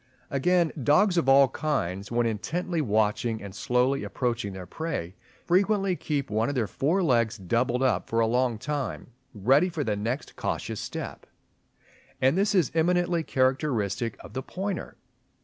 [0.31, 5.13] Again, dogs of all kinds when intently watching and slowly approaching their prey,
[5.45, 9.83] frequently keep one of their fore legs doubled up for a long time, ready for
[9.83, 11.27] the next cautious step;
[12.19, 14.97] and this is eminently characteristic of the pointer.